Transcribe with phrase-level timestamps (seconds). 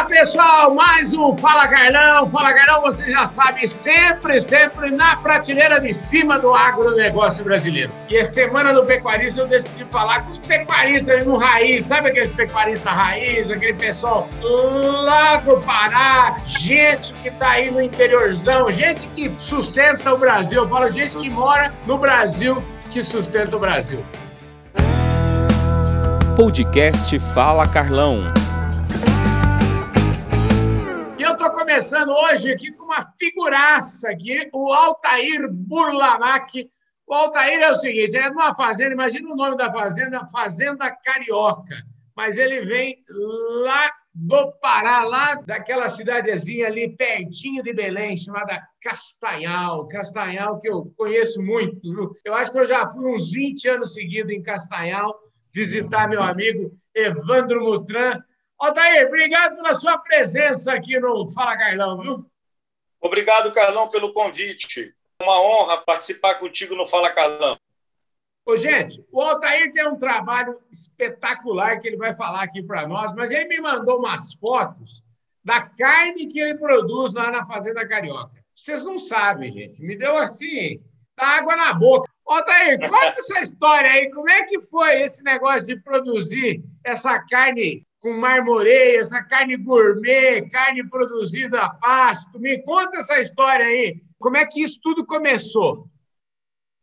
[0.00, 0.74] Olá, pessoal!
[0.74, 2.26] Mais um Fala Carlão.
[2.30, 7.92] Fala Carlão, você já sabe, sempre, sempre na prateleira de cima do agronegócio brasileiro.
[8.08, 11.84] E a semana do pecuarista eu decidi falar com os pecuaristas no raiz.
[11.84, 14.26] Sabe aqueles pecuaristas raiz, aquele pessoal
[15.04, 20.62] lá do Pará, gente que tá aí no interiorzão, gente que sustenta o Brasil.
[20.62, 24.02] Eu falo gente que mora no Brasil, que sustenta o Brasil.
[26.36, 28.32] Podcast Fala Carlão.
[31.70, 36.68] Começando hoje aqui com uma figuraça aqui, o Altair Burlamac.
[37.06, 40.26] O Altair é o seguinte, ele é de uma fazenda, imagina o nome da fazenda,
[40.32, 41.76] Fazenda Carioca.
[42.16, 42.96] Mas ele vem
[43.62, 49.86] lá do Pará, lá daquela cidadezinha ali pertinho de Belém, chamada Castanhal.
[49.86, 51.94] Castanhal que eu conheço muito.
[51.94, 52.10] Viu?
[52.24, 55.16] Eu acho que eu já fui uns 20 anos seguidos em Castanhal
[55.54, 58.20] visitar meu amigo Evandro Mutran,
[58.60, 62.30] Altair, obrigado pela sua presença aqui no Fala Carlão, viu?
[63.00, 64.94] Obrigado, Carlão, pelo convite.
[65.22, 67.58] Uma honra participar contigo no Fala Carlão.
[68.44, 73.14] Ô, gente, o Altair tem um trabalho espetacular que ele vai falar aqui para nós,
[73.14, 75.02] mas ele me mandou umas fotos
[75.42, 78.44] da carne que ele produz lá na Fazenda Carioca.
[78.54, 79.82] Vocês não sabem, gente.
[79.82, 80.82] Me deu assim,
[81.16, 82.10] água na boca.
[82.26, 84.10] Altair, conta essa história aí.
[84.10, 90.48] Como é que foi esse negócio de produzir essa carne com marmoreio, essa carne gourmet,
[90.48, 92.40] carne produzida a pasto.
[92.40, 94.00] Me conta essa história aí.
[94.18, 95.86] Como é que isso tudo começou?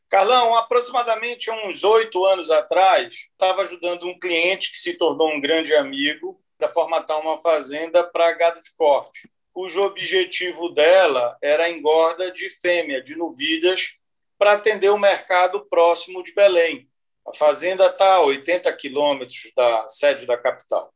[0.09, 5.75] Carlão, aproximadamente uns oito anos atrás, estava ajudando um cliente que se tornou um grande
[5.75, 12.31] amigo para formatar uma fazenda para gado de corte, cujo objetivo dela era a engorda
[12.31, 13.97] de fêmea, de novilhas,
[14.37, 16.87] para atender o mercado próximo de Belém.
[17.27, 20.93] A fazenda está a 80 quilômetros da sede da capital.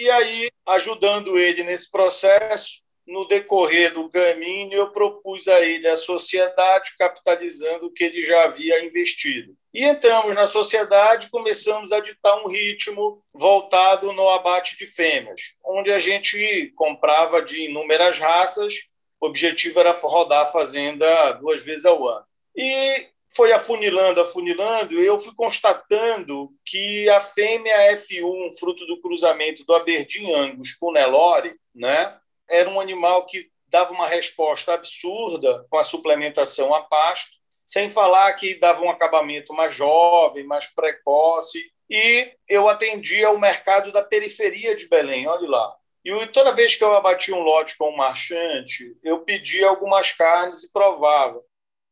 [0.00, 5.94] E aí, ajudando ele nesse processo, no decorrer do caminho, eu propus a ele a
[5.94, 9.54] sociedade capitalizando o que ele já havia investido.
[9.74, 15.92] E entramos na sociedade começamos a ditar um ritmo voltado no abate de fêmeas, onde
[15.92, 18.72] a gente comprava de inúmeras raças,
[19.20, 22.24] o objetivo era rodar a fazenda duas vezes ao ano.
[22.56, 29.74] E foi afunilando, afunilando, eu fui constatando que a fêmea F1, fruto do cruzamento do
[29.74, 32.16] Aberdeen Angus com Nelore, né,
[32.48, 38.32] era um animal que dava uma resposta absurda com a suplementação a pasto, sem falar
[38.32, 44.74] que dava um acabamento mais jovem, mais precoce, e eu atendia o mercado da periferia
[44.74, 45.76] de Belém, olha lá.
[46.04, 50.64] E toda vez que eu abatia um lote com um marchante, eu pedia algumas carnes
[50.64, 51.40] e provava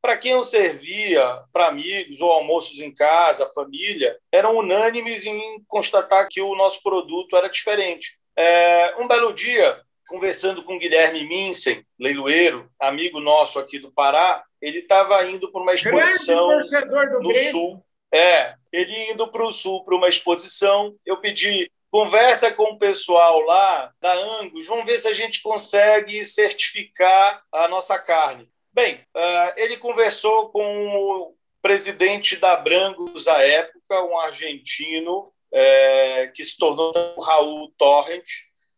[0.01, 6.29] para quem eu servia, para amigos ou almoços em casa, família, eram unânimes em constatar
[6.29, 8.19] que o nosso produto era diferente.
[8.37, 14.79] É, um belo dia, conversando com Guilherme Minsen, leiloeiro, amigo nosso aqui do Pará, ele
[14.79, 16.49] estava indo para uma exposição
[17.21, 17.85] no Sul.
[18.13, 20.95] É, ele indo para o Sul para uma exposição.
[21.05, 26.25] Eu pedi conversa com o pessoal lá da Angus, vamos ver se a gente consegue
[26.25, 28.49] certificar a nossa carne.
[28.79, 36.45] Bem, uh, ele conversou com o presidente da Brangos à época, um argentino é, que
[36.45, 38.25] se tornou o Raul Torrent,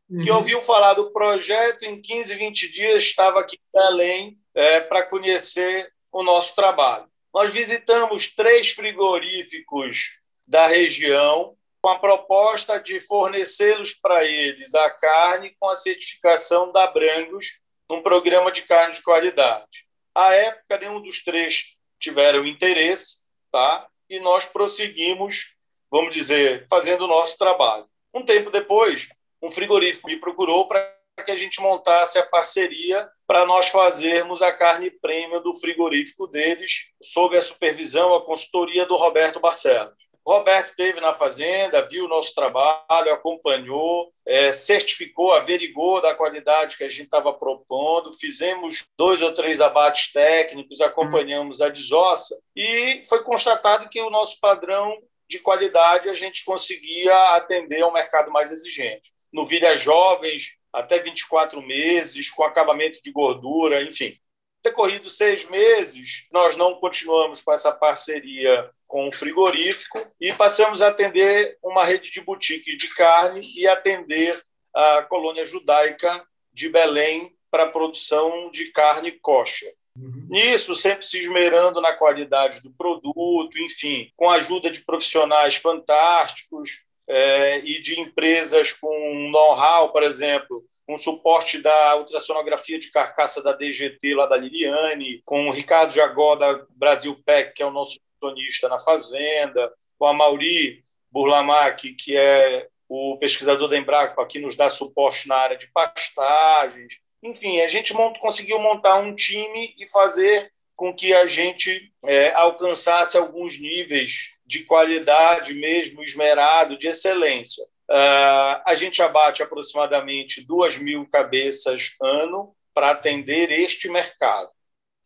[0.09, 0.25] uhum.
[0.25, 5.03] que ouviu falar do projeto, em 15, 20 dias estava aqui em Belém é, para
[5.03, 7.05] conhecer o nosso trabalho.
[7.35, 15.55] Nós visitamos três frigoríficos da região com a proposta de fornecê-los para eles a carne
[15.61, 19.90] com a certificação da Brangos num programa de carne de qualidade.
[20.15, 23.19] À época, nenhum dos três tiveram interesse,
[23.51, 23.87] tá?
[24.11, 25.55] e nós prosseguimos,
[25.89, 27.87] vamos dizer, fazendo o nosso trabalho.
[28.13, 29.09] Um tempo depois,
[29.41, 34.53] um frigorífico me procurou para que a gente montasse a parceria para nós fazermos a
[34.53, 39.95] carne premium do frigorífico deles, sob a supervisão, a consultoria do Roberto Barcelos.
[40.27, 46.85] Roberto teve na fazenda, viu o nosso trabalho, acompanhou, é, certificou, averigou da qualidade que
[46.85, 53.23] a gente estava propondo, fizemos dois ou três abates técnicos, acompanhamos a desossa e foi
[53.23, 54.97] constatado que o nosso padrão
[55.29, 59.13] de qualidade a gente conseguia atender ao mercado mais exigente.
[59.33, 64.17] Novilhas jovens, até 24 meses, com acabamento de gordura, enfim.
[64.63, 70.89] Decorridos seis meses, nós não continuamos com essa parceria com o frigorífico e passamos a
[70.89, 74.39] atender uma rede de boutiques de carne e atender
[74.75, 79.75] a colônia judaica de Belém para a produção de carne kosher.
[79.97, 80.27] Uhum.
[80.29, 86.85] Nisso, sempre se esmerando na qualidade do produto, enfim, com a ajuda de profissionais fantásticos
[87.09, 93.53] é, e de empresas com know-how, por exemplo, com suporte da ultrassonografia de carcaça da
[93.53, 98.01] DGT, lá da Liliane, com o Ricardo Jagó, da Brasil PEC, que é o nosso
[98.21, 104.57] sonista na Fazenda, com a Mauri Burlamac, que é o pesquisador da Embraco, que nos
[104.57, 106.99] dá suporte na área de pastagens.
[107.23, 113.17] Enfim, a gente conseguiu montar um time e fazer com que a gente é, alcançasse
[113.17, 117.65] alguns níveis de qualidade mesmo, esmerado, de excelência.
[117.91, 124.49] Uh, a gente abate aproximadamente 2 mil cabeças ano para atender este mercado.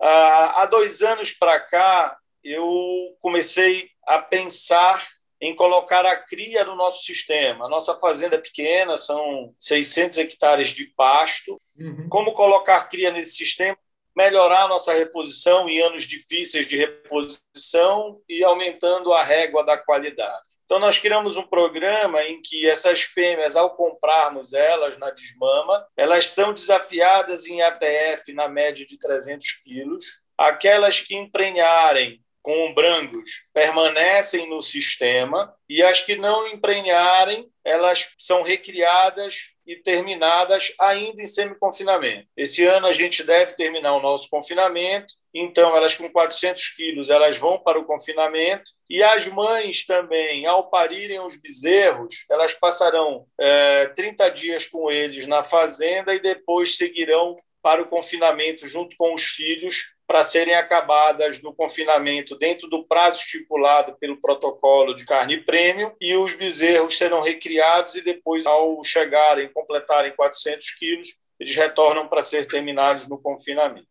[0.00, 5.02] Uh, há dois anos para cá, eu comecei a pensar
[5.40, 7.64] em colocar a cria no nosso sistema.
[7.64, 11.56] A nossa fazenda é pequena, são 600 hectares de pasto.
[11.78, 12.08] Uhum.
[12.10, 13.78] Como colocar cria nesse sistema?
[14.14, 20.53] Melhorar a nossa reposição em anos difíceis de reposição e aumentando a régua da qualidade.
[20.64, 26.30] Então, nós criamos um programa em que essas fêmeas, ao comprarmos elas na desmama, elas
[26.30, 30.24] são desafiadas em ATF na média de 300 quilos.
[30.36, 38.42] Aquelas que emprenharem com brangos permanecem no sistema e as que não emprenharem, elas são
[38.42, 42.28] recriadas e terminadas ainda em semi-confinamento.
[42.36, 47.38] Esse ano a gente deve terminar o nosso confinamento, então elas com 400 quilos elas
[47.38, 53.86] vão para o confinamento e as mães também, ao parirem os bezerros, elas passarão é,
[53.86, 59.22] 30 dias com eles na fazenda e depois seguirão para o confinamento junto com os
[59.22, 65.94] filhos para serem acabadas no confinamento dentro do prazo estipulado pelo protocolo de carne prêmio
[66.00, 72.22] e os bezerros serão recriados e depois, ao chegarem, completarem 400 quilos, eles retornam para
[72.22, 73.88] ser terminados no confinamento.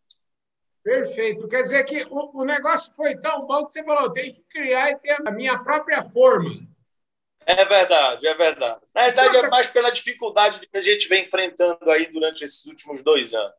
[0.84, 1.48] Perfeito.
[1.48, 4.92] Quer dizer que o, o negócio foi tão bom que você falou, tem que criar
[4.92, 6.52] e ter a minha própria forma.
[7.46, 8.82] É verdade, é verdade.
[8.94, 13.04] Na verdade, é mais pela dificuldade que a gente vem enfrentando aí durante esses últimos
[13.04, 13.54] dois anos.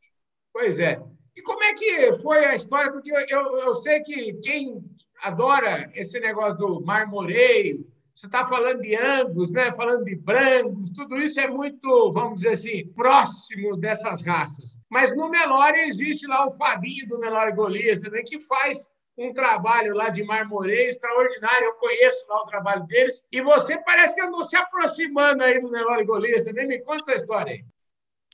[0.52, 1.00] Pois é.
[1.36, 2.92] E como é que foi a história?
[2.92, 4.84] Porque eu, eu, eu sei que quem
[5.22, 9.72] adora esse negócio do marmoreio, você está falando de Angus, né?
[9.72, 14.78] falando de Brangos, tudo isso é muito, vamos dizer assim, próximo dessas raças.
[14.88, 18.88] Mas no Nelore existe lá o Fabinho do Nelore Golias também, que faz
[19.18, 21.66] um trabalho lá de marmoreio extraordinário.
[21.66, 23.24] Eu conheço lá o trabalho deles.
[23.32, 26.66] E você parece que andou se aproximando aí do Nelore Golias também.
[26.66, 27.64] Me conta essa história aí.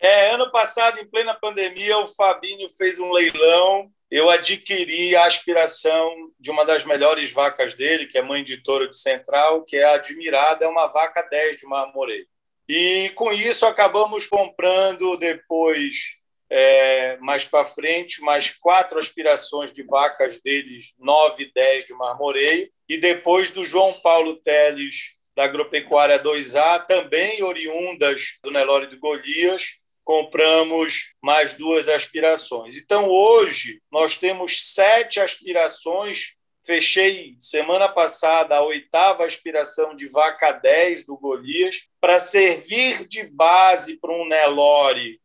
[0.02, 3.92] É, ano passado, em plena pandemia, o Fabinho fez um leilão.
[4.10, 8.88] Eu adquiri a aspiração de uma das melhores vacas dele, que é mãe de touro
[8.88, 12.26] de Central, que é Admirada, é uma vaca 10 de marmoreio.
[12.66, 16.16] E com isso acabamos comprando depois,
[16.48, 22.70] é, mais para frente, mais quatro aspirações de vacas deles, 9 e 10 de marmoreio.
[22.88, 29.80] E depois do João Paulo Teles, da Agropecuária 2A, também oriundas do Nelore de Golias,
[30.10, 32.76] compramos mais duas aspirações.
[32.76, 36.34] Então, hoje, nós temos sete aspirações.
[36.66, 44.00] Fechei semana passada a oitava aspiração de vaca 10 do Golias para servir de base
[44.00, 45.20] para um Nelore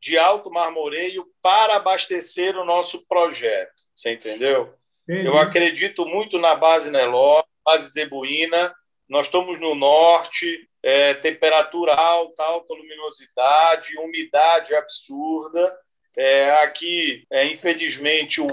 [0.00, 3.72] de alto marmoreio para abastecer o nosso projeto.
[3.92, 4.72] Você entendeu?
[5.02, 5.26] Entendi.
[5.26, 8.72] Eu acredito muito na base Nelore, base zebuína.
[9.08, 15.72] Nós estamos no norte, é, temperatura alta, alta luminosidade, umidade absurda.
[16.14, 18.46] É, aqui, é, infelizmente, o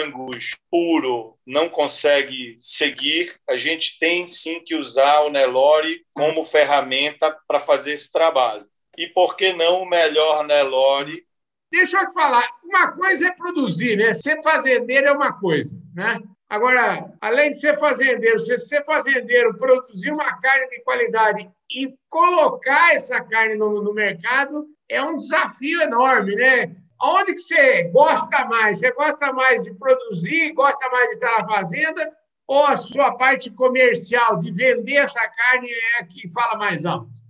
[0.00, 3.34] Angus puro não consegue seguir.
[3.48, 8.66] A gente tem sim que usar o Nelore como ferramenta para fazer esse trabalho.
[8.96, 11.26] E por que não o melhor Nelore?
[11.70, 14.12] Deixa eu te falar, uma coisa é produzir, né?
[14.12, 16.18] Ser fazendeiro é uma coisa, né?
[16.52, 22.94] Agora, além de ser fazendeiro, você ser fazendeiro, produzir uma carne de qualidade e colocar
[22.94, 26.76] essa carne no, no mercado é um desafio enorme, né?
[27.00, 28.80] Onde que você gosta mais?
[28.80, 32.12] Você gosta mais de produzir, gosta mais de estar na fazenda
[32.46, 37.21] ou a sua parte comercial de vender essa carne é a que fala mais alto?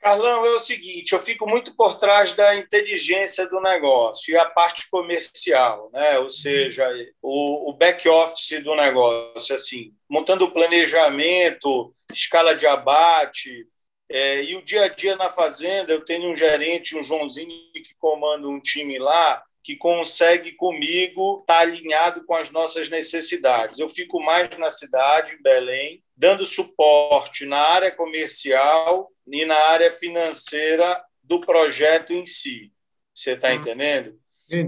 [0.00, 4.44] Carlão, é o seguinte, eu fico muito por trás da inteligência do negócio e a
[4.44, 6.18] parte comercial, né?
[6.18, 6.88] ou seja,
[7.20, 13.66] o, o back-office do negócio, assim, montando o planejamento, escala de abate,
[14.10, 17.94] é, e o dia a dia na fazenda, eu tenho um gerente, um Joãozinho, que
[17.98, 23.78] comanda um time lá, que consegue comigo estar tá alinhado com as nossas necessidades.
[23.78, 29.92] Eu fico mais na cidade, em Belém, dando suporte na área comercial e na área
[29.92, 32.72] financeira do projeto em si.
[33.14, 33.54] Você está hum.
[33.54, 34.18] entendendo?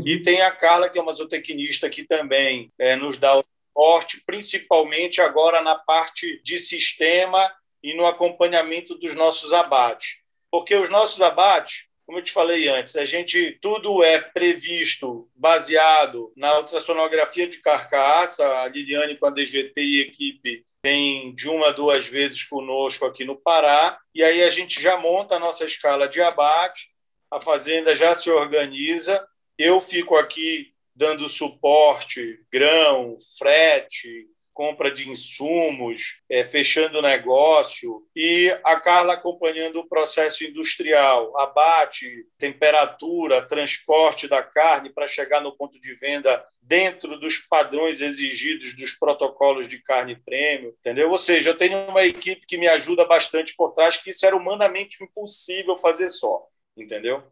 [0.07, 4.23] E tem a Carla, que é uma zootecnista, que também é, nos dá o suporte,
[4.25, 7.51] principalmente agora na parte de sistema
[7.83, 10.19] e no acompanhamento dos nossos abates.
[10.51, 16.31] Porque os nossos abates, como eu te falei antes, a gente tudo é previsto baseado
[16.37, 18.47] na ultrassonografia de carcaça.
[18.47, 23.37] A Liliane com a DGT e equipe vem de uma duas vezes conosco aqui no
[23.37, 26.91] Pará e aí a gente já monta a nossa escala de abate.
[27.31, 29.25] A fazenda já se organiza.
[29.59, 34.27] Eu fico aqui dando suporte, grão, frete,
[34.61, 43.41] compra de insumos, é, fechando negócio, e a Carla acompanhando o processo industrial, abate, temperatura,
[43.41, 49.67] transporte da carne para chegar no ponto de venda dentro dos padrões exigidos dos protocolos
[49.67, 51.11] de carne prêmio, entendeu?
[51.11, 54.37] Ou seja, eu tenho uma equipe que me ajuda bastante por trás, que isso era
[54.37, 57.23] humanamente impossível fazer só, entendeu?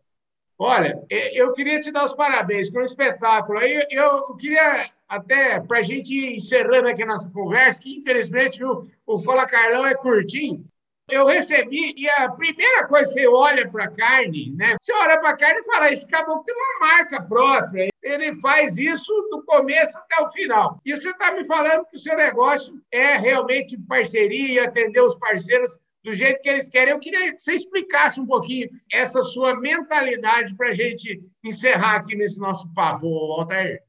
[0.58, 3.58] Olha, eu queria te dar os parabéns pelo espetáculo.
[3.58, 8.62] Aí eu queria até para a gente ir encerrando aqui a nossa conversa, que infelizmente
[8.62, 10.64] o, o Fala Carlão é curtinho.
[11.08, 14.76] Eu recebi, e a primeira coisa que você olha para a carne, né?
[14.78, 17.88] Você olha para a carne e fala: esse caboclo tem uma marca própria.
[18.02, 20.78] Ele faz isso do começo até o final.
[20.84, 25.78] E você está me falando que o seu negócio é realmente parceria, atender os parceiros
[26.04, 26.92] do jeito que eles querem.
[26.92, 32.14] Eu queria que você explicasse um pouquinho essa sua mentalidade para a gente encerrar aqui
[32.14, 33.82] nesse nosso papo, Altair.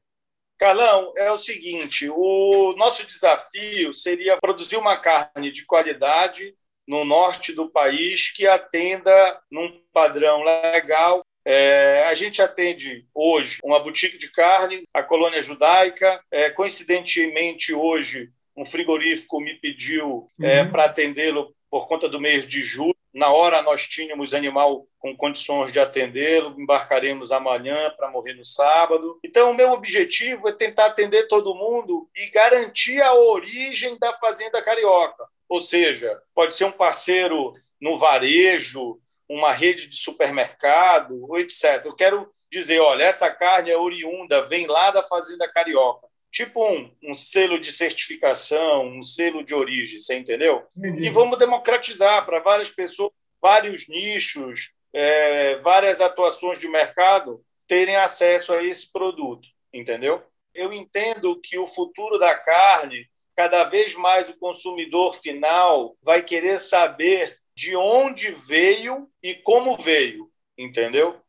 [0.60, 6.54] Carlão, é o seguinte: o nosso desafio seria produzir uma carne de qualidade
[6.86, 11.24] no norte do país que atenda num padrão legal.
[11.46, 16.20] É, a gente atende hoje uma boutique de carne, a colônia judaica.
[16.30, 20.70] É, coincidentemente, hoje, um frigorífico me pediu é, uhum.
[20.70, 22.94] para atendê-lo por conta do mês de julho.
[23.12, 29.18] Na hora nós tínhamos animal com condições de atendê-lo, embarcaremos amanhã para morrer no sábado.
[29.24, 34.62] Então, o meu objetivo é tentar atender todo mundo e garantir a origem da Fazenda
[34.62, 35.24] Carioca.
[35.48, 41.84] Ou seja, pode ser um parceiro no varejo, uma rede de supermercado, etc.
[41.84, 46.90] Eu quero dizer, olha, essa carne é oriunda, vem lá da Fazenda Carioca tipo um,
[47.02, 50.64] um, selo de certificação, um selo de origem, você entendeu?
[50.76, 51.04] Entendi.
[51.04, 58.52] E vamos democratizar para várias pessoas, vários nichos, é, várias atuações de mercado terem acesso
[58.52, 60.22] a esse produto, entendeu?
[60.54, 66.58] Eu entendo que o futuro da carne, cada vez mais o consumidor final vai querer
[66.58, 71.20] saber de onde veio e como veio, entendeu?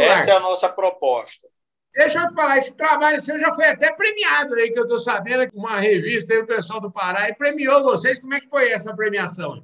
[0.00, 1.48] Essa é a nossa proposta.
[1.98, 5.00] Deixa eu te falar, esse trabalho seu já foi até premiado aí, que eu estou
[5.00, 8.20] sabendo, uma revista aí, o pessoal do Pará, e premiou vocês.
[8.20, 9.60] Como é que foi essa premiação?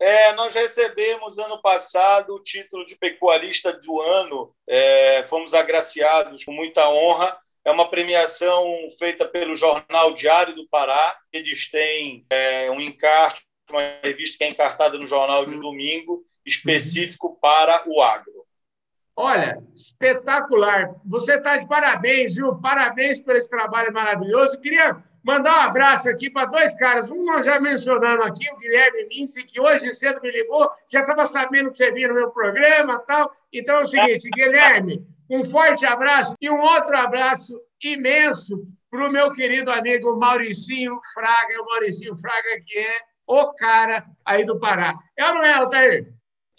[0.00, 6.52] É, nós recebemos ano passado o título de pecuarista do ano, é, fomos agraciados com
[6.52, 7.36] muita honra.
[7.64, 8.64] É uma premiação
[8.96, 11.18] feita pelo Jornal Diário do Pará.
[11.32, 17.36] Eles têm é, um encarte, uma revista que é encartada no Jornal de domingo, específico
[17.40, 18.41] para o agro.
[19.16, 20.94] Olha, espetacular.
[21.04, 22.58] Você está de parabéns, viu?
[22.60, 24.60] Parabéns por esse trabalho maravilhoso.
[24.60, 27.10] Queria mandar um abraço aqui para dois caras.
[27.10, 31.26] Um nós já mencionamos aqui, o Guilherme Mince, que hoje cedo me ligou, já estava
[31.26, 33.30] sabendo que você vinha no meu programa tal.
[33.52, 39.12] Então é o seguinte, Guilherme, um forte abraço e um outro abraço imenso para o
[39.12, 44.94] meu querido amigo Mauricinho Fraga, o Mauricinho Fraga, que é o cara aí do Pará.
[45.16, 46.12] É ou não é, Altair?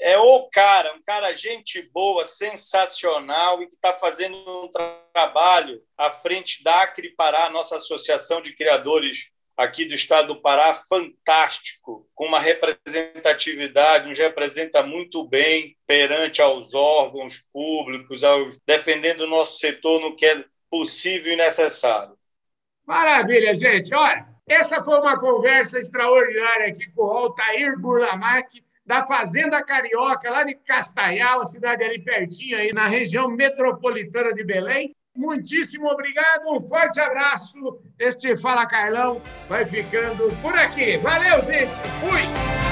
[0.04, 5.82] É o cara, um cara gente boa, sensacional e que está fazendo um tra trabalho
[5.98, 12.06] à frente da Acri Pará, nossa associação de criadores aqui do estado do Pará, fantástico,
[12.14, 19.60] com uma representatividade, nos representa muito bem perante aos órgãos públicos, aos, defendendo o nosso
[19.60, 22.18] setor no que é possível e necessário.
[22.86, 23.94] Maravilha, gente.
[23.96, 30.44] Olha, essa foi uma conversa extraordinária aqui com o Altair Burlamac, da Fazenda Carioca, lá
[30.44, 34.94] de Castaial, a cidade ali pertinho, aí na região metropolitana de Belém.
[35.16, 37.80] Muitíssimo obrigado, um forte abraço.
[38.00, 40.98] Este Fala Carlão vai ficando por aqui.
[40.98, 41.76] Valeu, gente.
[42.02, 42.63] Fui!